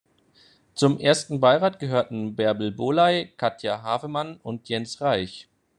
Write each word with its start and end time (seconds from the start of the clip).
Zum 0.73 0.99
ersten 0.99 1.39
Beirat 1.39 1.77
gehörten 1.77 2.35
Bärbel 2.35 2.71
Bohley, 2.71 3.27
Katja 3.37 3.83
Havemann 3.83 4.37
und 4.41 4.67
Jens 4.67 4.99
Reich. 4.99 5.47